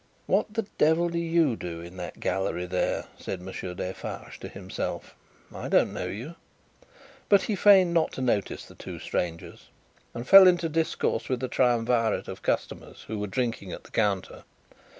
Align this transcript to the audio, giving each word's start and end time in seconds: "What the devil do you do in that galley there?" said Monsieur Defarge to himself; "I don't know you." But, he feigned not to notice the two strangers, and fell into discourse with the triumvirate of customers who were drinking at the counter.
"What 0.25 0.55
the 0.55 0.65
devil 0.79 1.09
do 1.09 1.19
you 1.19 1.55
do 1.55 1.79
in 1.79 1.97
that 1.97 2.19
galley 2.19 2.65
there?" 2.65 3.05
said 3.19 3.39
Monsieur 3.39 3.75
Defarge 3.75 4.39
to 4.39 4.47
himself; 4.47 5.13
"I 5.53 5.69
don't 5.69 5.93
know 5.93 6.07
you." 6.07 6.33
But, 7.29 7.43
he 7.43 7.55
feigned 7.55 7.93
not 7.93 8.11
to 8.13 8.21
notice 8.23 8.65
the 8.65 8.73
two 8.73 8.97
strangers, 8.97 9.69
and 10.15 10.27
fell 10.27 10.47
into 10.47 10.69
discourse 10.69 11.29
with 11.29 11.39
the 11.39 11.47
triumvirate 11.47 12.27
of 12.27 12.41
customers 12.41 13.03
who 13.03 13.19
were 13.19 13.27
drinking 13.27 13.73
at 13.73 13.83
the 13.83 13.91
counter. 13.91 14.43